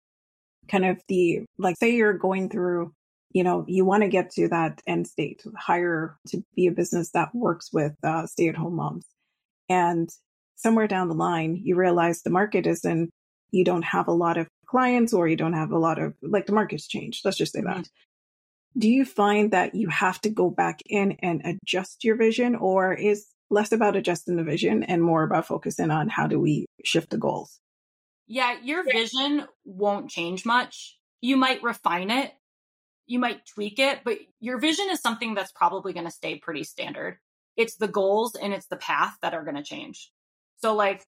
[0.67, 2.93] kind of the like say you're going through
[3.33, 7.11] you know, you want to get to that end state, hire to be a business
[7.11, 9.05] that works with uh, stay at home moms.
[9.67, 10.09] And
[10.55, 13.09] somewhere down the line, you realize the market isn't,
[13.51, 16.45] you don't have a lot of clients or you don't have a lot of, like
[16.45, 17.25] the market's changed.
[17.25, 17.81] Let's just say mm-hmm.
[17.81, 17.89] that.
[18.77, 22.93] Do you find that you have to go back in and adjust your vision or
[22.93, 27.09] is less about adjusting the vision and more about focusing on how do we shift
[27.09, 27.59] the goals?
[28.27, 30.97] Yeah, your vision won't change much.
[31.21, 32.31] You might refine it
[33.05, 36.63] you might tweak it, but your vision is something that's probably going to stay pretty
[36.63, 37.17] standard.
[37.55, 40.11] It's the goals and it's the path that are going to change.
[40.57, 41.05] So, like,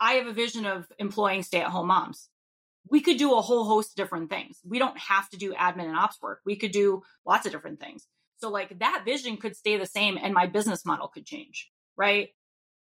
[0.00, 2.28] I have a vision of employing stay at home moms.
[2.90, 4.58] We could do a whole host of different things.
[4.64, 6.40] We don't have to do admin and ops work.
[6.46, 8.06] We could do lots of different things.
[8.38, 12.30] So, like, that vision could stay the same and my business model could change, right?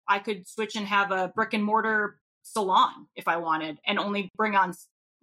[0.09, 4.31] I could switch and have a brick and mortar salon if I wanted and only
[4.37, 4.73] bring on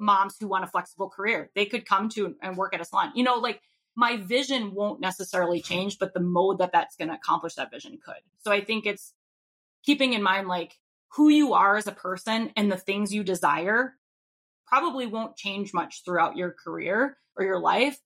[0.01, 1.49] moms who want a flexible career.
[1.55, 3.11] They could come to and work at a salon.
[3.15, 3.61] You know, like
[3.95, 7.99] my vision won't necessarily change, but the mode that that's going to accomplish that vision
[8.03, 8.21] could.
[8.39, 9.13] So I think it's
[9.83, 10.77] keeping in mind like
[11.15, 13.95] who you are as a person and the things you desire
[14.67, 17.99] probably won't change much throughout your career or your life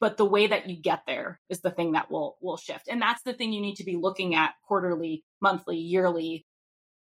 [0.00, 3.00] but the way that you get there is the thing that will will shift and
[3.00, 6.46] that's the thing you need to be looking at quarterly monthly yearly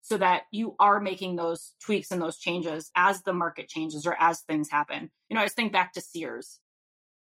[0.03, 4.17] so that you are making those tweaks and those changes as the market changes or
[4.19, 5.11] as things happen.
[5.29, 6.59] You know, I just think back to Sears.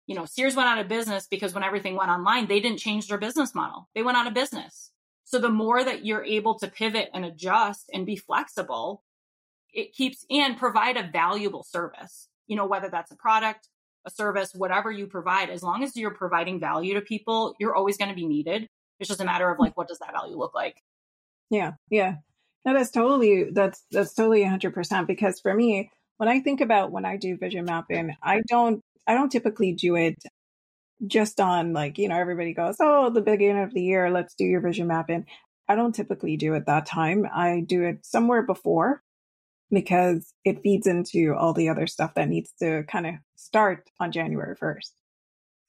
[0.06, 3.06] You know, Sears went out of business because when everything went online, they didn't change
[3.06, 3.88] their business model.
[3.94, 4.90] They went out of business.
[5.24, 9.04] So the more that you're able to pivot and adjust and be flexible,
[9.72, 12.28] it keeps and provide a valuable service.
[12.48, 13.68] You know, whether that's a product,
[14.04, 17.96] a service, whatever you provide, as long as you're providing value to people, you're always
[17.96, 18.68] going to be needed.
[18.98, 19.62] It's just a matter of hmm.
[19.62, 20.82] like, what does that value look like?
[21.50, 21.72] Yeah.
[21.90, 22.16] Yeah.
[22.64, 25.06] No, that's totally that's that's totally hundred percent.
[25.06, 29.14] Because for me, when I think about when I do vision mapping, I don't I
[29.14, 30.16] don't typically do it
[31.06, 34.44] just on like you know everybody goes oh the beginning of the year let's do
[34.44, 35.26] your vision mapping.
[35.68, 37.26] I don't typically do it that time.
[37.34, 39.02] I do it somewhere before
[39.70, 44.12] because it feeds into all the other stuff that needs to kind of start on
[44.12, 44.92] January 1st.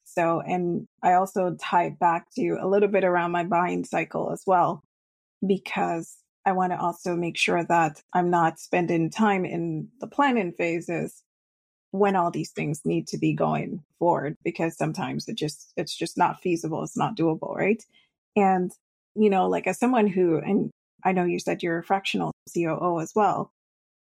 [0.04, 4.32] So, and I also tie it back to a little bit around my buying cycle
[4.32, 4.82] as well,
[5.46, 10.52] because I want to also make sure that I'm not spending time in the planning
[10.52, 11.22] phases
[11.92, 16.16] when all these things need to be going forward because sometimes it just it's just
[16.16, 17.84] not feasible it's not doable right?
[18.34, 18.72] And
[19.14, 20.70] you know like as someone who and
[21.04, 23.50] i know you said you're a fractional coo as well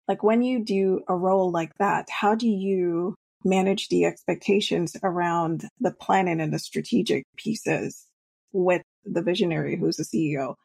[0.07, 5.67] like when you do a role like that how do you manage the expectations around
[5.79, 8.05] the planning and the strategic pieces
[8.53, 10.55] with the visionary who's a ceo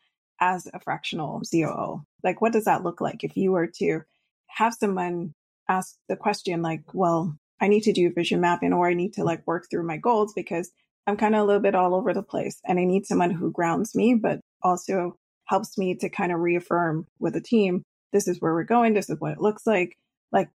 [0.41, 2.03] as a fractional COO?
[2.23, 4.03] Like, what does that look like if you were to
[4.49, 5.35] have someone
[5.69, 9.25] ask the question, like, well, I need to do vision mapping or I need to
[9.25, 10.71] like work through my goals because
[11.07, 13.51] I'm kind of a little bit all over the place and I need someone who
[13.51, 18.41] grounds me, but also helps me to kind of reaffirm with a team, this is
[18.41, 18.95] where we're going.
[18.95, 19.97] This is what it looks like.
[20.33, 20.51] Like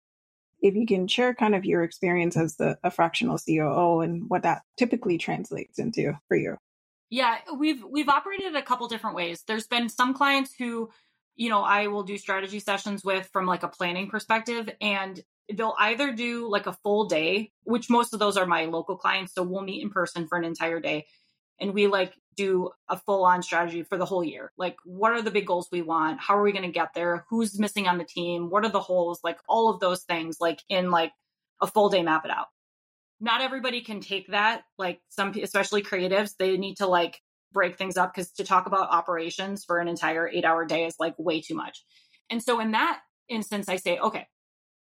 [0.61, 4.43] if you can share kind of your experience as the a fractional COO and what
[4.43, 6.57] that typically translates into for you.
[7.11, 9.43] Yeah, we've we've operated a couple different ways.
[9.47, 10.91] There's been some clients who,
[11.37, 15.21] you know, I will do strategy sessions with from like a planning perspective and
[15.53, 19.33] they'll either do like a full day, which most of those are my local clients,
[19.35, 21.07] so we'll meet in person for an entire day
[21.61, 24.53] and we like do a full on strategy for the whole year.
[24.57, 26.21] Like, what are the big goals we want?
[26.21, 27.25] How are we going to get there?
[27.31, 28.49] Who's missing on the team?
[28.49, 29.21] What are the holes?
[29.25, 31.13] Like, all of those things, like in like
[31.61, 32.47] a full day, map it out.
[33.21, 34.63] Not everybody can take that.
[34.79, 37.21] Like, some, especially creatives, they need to like
[37.53, 40.97] break things up because to talk about operations for an entire eight hour day is
[40.99, 41.85] like way too much.
[42.31, 44.27] And so, in that instance, I say, okay,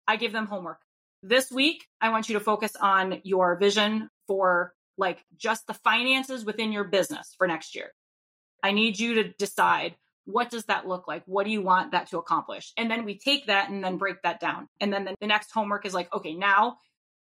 [0.07, 0.79] I give them homework.
[1.23, 6.45] This week, I want you to focus on your vision for like just the finances
[6.45, 7.91] within your business for next year.
[8.63, 11.23] I need you to decide what does that look like?
[11.27, 12.73] What do you want that to accomplish?
[12.77, 14.69] And then we take that and then break that down.
[14.81, 16.79] And then the next homework is like, okay, now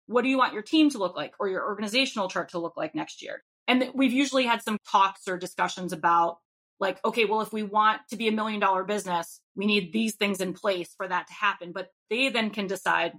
[0.09, 2.75] what do you want your team to look like or your organizational chart to look
[2.75, 3.43] like next year?
[3.67, 6.39] And we've usually had some talks or discussions about
[6.79, 10.15] like, okay, well, if we want to be a million dollar business, we need these
[10.15, 11.71] things in place for that to happen.
[11.73, 13.13] But they then can decide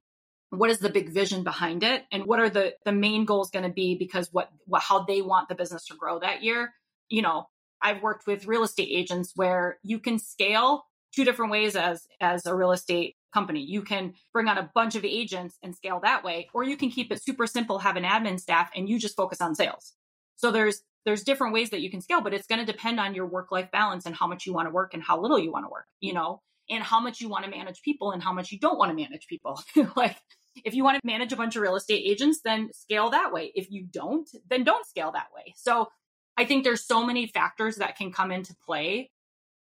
[0.48, 3.62] what is the big vision behind it and what are the the main goals going
[3.62, 6.74] to be because what, what how they want the business to grow that year
[7.08, 7.46] you know
[7.80, 12.46] i've worked with real estate agents where you can scale two different ways as as
[12.46, 16.24] a real estate company you can bring on a bunch of agents and scale that
[16.24, 19.16] way or you can keep it super simple have an admin staff and you just
[19.16, 19.94] focus on sales
[20.36, 23.14] so there's there's different ways that you can scale but it's going to depend on
[23.14, 25.52] your work life balance and how much you want to work and how little you
[25.52, 28.32] want to work you know and how much you want to manage people and how
[28.32, 29.60] much you don't want to manage people
[29.96, 30.16] like
[30.64, 33.52] if you want to manage a bunch of real estate agents, then scale that way.
[33.54, 35.54] If you don't, then don't scale that way.
[35.56, 35.88] So
[36.36, 39.10] I think there's so many factors that can come into play.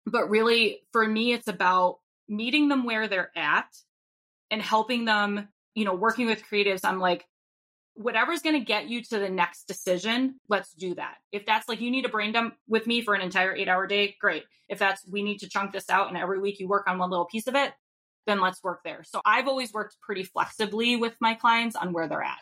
[0.06, 1.96] But really, for me, it's about
[2.28, 3.68] meeting them where they're at
[4.50, 6.80] and helping them, you know, working with creatives.
[6.84, 7.26] I'm like,
[7.94, 11.16] whatever's going to get you to the next decision, let's do that.
[11.32, 13.86] If that's like you need a brain dump with me for an entire eight hour
[13.86, 14.44] day, great.
[14.68, 17.10] If that's we need to chunk this out and every week you work on one
[17.10, 17.72] little piece of it,
[18.26, 19.02] then let's work there.
[19.02, 22.38] So I've always worked pretty flexibly with my clients on where they're at.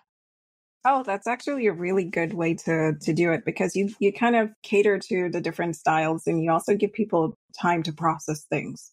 [0.84, 4.36] Oh, that's actually a really good way to to do it because you you kind
[4.36, 8.92] of cater to the different styles and you also give people time to process things.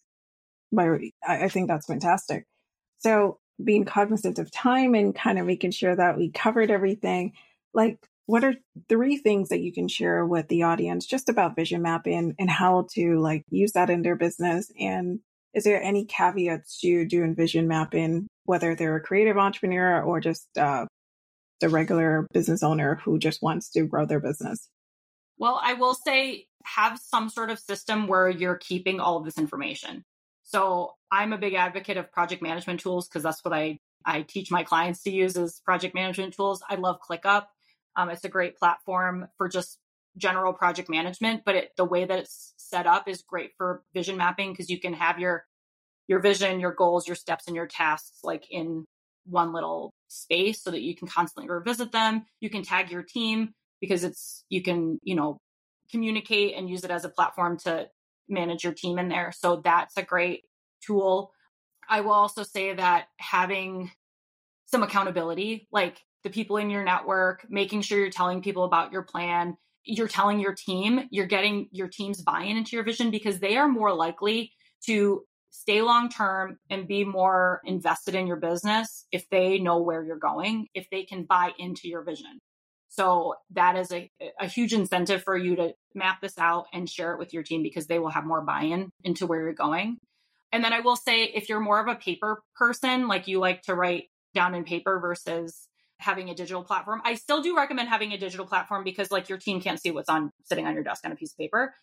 [0.80, 2.46] I, I think that's fantastic.
[3.00, 7.34] So being cognizant of time and kind of making sure that we covered everything,
[7.74, 8.56] like what are
[8.90, 12.88] three things that you can share with the audience just about vision mapping and how
[12.94, 15.20] to like use that in their business and
[15.54, 20.48] is there any caveats to doing vision mapping, whether they're a creative entrepreneur or just
[20.58, 20.86] uh,
[21.62, 24.68] the regular business owner who just wants to grow their business?
[25.38, 29.38] Well, I will say have some sort of system where you're keeping all of this
[29.38, 30.04] information.
[30.44, 34.52] So I'm a big advocate of project management tools because that's what I, I teach
[34.52, 36.62] my clients to use as project management tools.
[36.70, 37.46] I love ClickUp.
[37.96, 39.80] Um, it's a great platform for just
[40.18, 44.18] general project management, but it, the way that it's set up is great for vision
[44.18, 45.46] mapping because you can have your
[46.08, 48.86] your vision, your goals, your steps, and your tasks like in
[49.26, 52.26] one little space so that you can constantly revisit them.
[52.42, 55.38] You can tag your team because it's you can you know
[55.92, 57.88] communicate and use it as a platform to
[58.34, 59.32] manage your team in there.
[59.36, 60.44] So that's a great
[60.86, 61.32] tool.
[61.90, 63.92] I will also say that having
[64.66, 69.04] some accountability, like the people in your network, making sure you're telling people about your
[69.04, 73.40] plan, you're telling your team, you're getting your team's buy in into your vision because
[73.40, 74.54] they are more likely
[74.86, 80.04] to stay long term and be more invested in your business if they know where
[80.04, 82.40] you're going, if they can buy into your vision.
[82.96, 87.14] So that is a, a huge incentive for you to map this out and share
[87.14, 89.98] it with your team because they will have more buy in into where you're going.
[90.52, 93.64] And then I will say, if you're more of a paper person, like you like
[93.64, 97.02] to write down in paper versus having a digital platform.
[97.04, 100.10] I still do recommend having a digital platform because like your team can't see what's
[100.10, 101.74] on sitting on your desk on a piece of paper.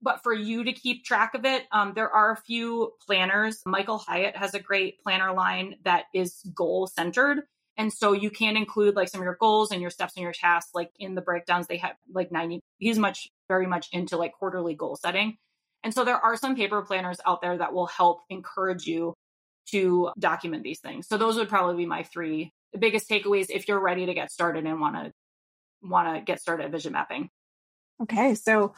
[0.00, 3.60] But for you to keep track of it, um, there are a few planners.
[3.66, 7.42] Michael Hyatt has a great planner line that is goal centered.
[7.80, 10.34] And so you can include like some of your goals and your steps and your
[10.34, 14.34] tasks, like in the breakdowns, they have like 90, he's much, very much into like
[14.34, 15.38] quarterly goal setting.
[15.82, 19.14] And so there are some paper planners out there that will help encourage you
[19.70, 21.08] to document these things.
[21.08, 24.30] So those would probably be my three the biggest takeaways if you're ready to get
[24.30, 25.12] started and want to
[25.82, 27.30] want to get started vision mapping.
[28.02, 28.74] Okay, so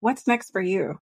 [0.00, 0.98] what's next for you?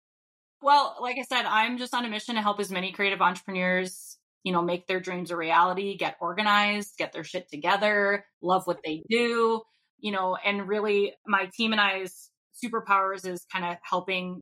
[0.62, 4.16] Well, like I said, I'm just on a mission to help as many creative entrepreneurs,
[4.44, 8.80] you know, make their dreams a reality, get organized, get their shit together, love what
[8.84, 9.62] they do.
[9.98, 12.30] you know, and really my team and I's
[12.62, 14.40] superpowers is kind of helping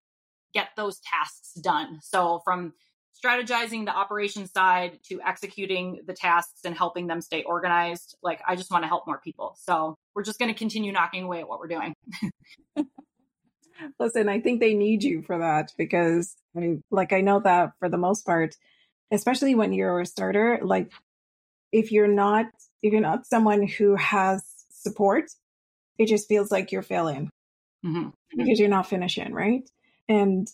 [0.54, 1.98] get those tasks done.
[2.02, 2.72] So from
[3.24, 8.56] strategizing the operation side to executing the tasks and helping them stay organized, like I
[8.56, 9.56] just want to help more people.
[9.60, 11.94] So we're just going to continue knocking away at what we're doing.
[13.98, 17.88] Listen, I think they need you for that because I like I know that for
[17.88, 18.54] the most part,
[19.10, 20.90] especially when you're a starter, like
[21.72, 22.46] if you're not
[22.82, 25.24] if you're not someone who has support,
[25.98, 27.30] it just feels like you're failing
[27.84, 28.08] mm-hmm.
[28.36, 29.68] because you're not finishing, right?
[30.08, 30.48] And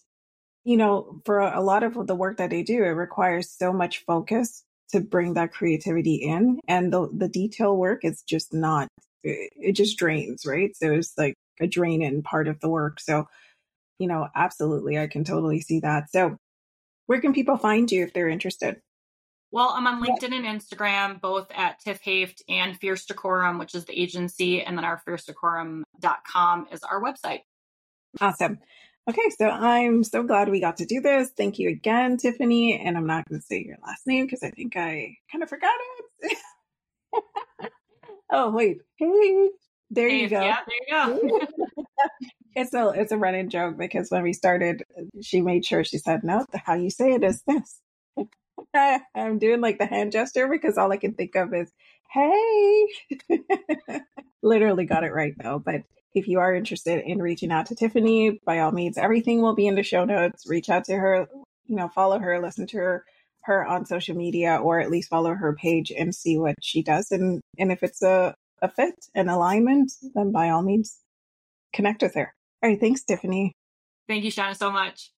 [0.64, 4.04] you know, for a lot of the work that they do, it requires so much
[4.04, 8.88] focus to bring that creativity in, and the the detail work is just not.
[9.22, 10.76] It, it just drains, right?
[10.76, 13.00] So it's like a drain in part of the work.
[13.00, 13.26] So,
[13.98, 16.10] you know, absolutely, I can totally see that.
[16.10, 16.36] So,
[17.06, 18.80] where can people find you if they're interested?
[19.52, 23.84] Well, I'm on LinkedIn and Instagram, both at Tiff Hoeft and Fierce Decorum, which is
[23.84, 27.40] the agency, and then our fiercedecorum.com is our website.
[28.20, 28.58] Awesome.
[29.08, 31.30] Okay, so I'm so glad we got to do this.
[31.36, 32.78] Thank you again, Tiffany.
[32.78, 35.48] And I'm not going to say your last name because I think I kind of
[35.48, 35.74] forgot
[36.22, 36.38] it.
[38.30, 38.78] oh, wait.
[38.96, 39.48] Hey,
[39.90, 40.42] there you go.
[40.42, 41.46] Yeah, there you go.
[42.56, 44.82] it's a it's a running joke because when we started,
[45.22, 47.80] she made sure she said, "No, how you say it is this."
[49.14, 51.70] I'm doing like the hand gesture because all I can think of is,
[52.10, 52.86] "Hey."
[54.42, 55.82] Literally got it right though, but
[56.14, 59.66] if you are interested in reaching out to Tiffany, by all means, everything will be
[59.66, 60.48] in the show notes.
[60.48, 61.28] Reach out to her,
[61.66, 63.04] you know, follow her, listen to her
[63.42, 67.12] her on social media or at least follow her page and see what she does
[67.12, 70.98] and and if it's a a fit and alignment, then by all means,
[71.72, 72.35] connect with her.
[72.62, 72.80] All right.
[72.80, 73.52] Thanks, Tiffany.
[74.08, 75.10] Thank you, Shauna, so much.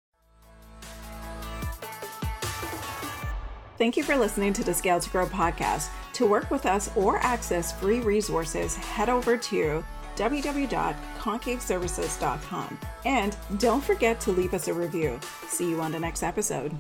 [3.76, 5.88] Thank you for listening to the Scale to Grow podcast.
[6.14, 9.84] To work with us or access free resources, head over to
[10.16, 12.78] www.koncaveservices.com.
[13.04, 15.20] And don't forget to leave us a review.
[15.46, 16.76] See you on the next episode.